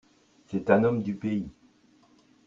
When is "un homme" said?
0.71-1.03